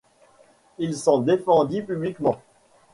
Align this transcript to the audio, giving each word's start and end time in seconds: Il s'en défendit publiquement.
Il 0.79 0.95
s'en 0.95 1.19
défendit 1.19 1.83
publiquement. 1.83 2.41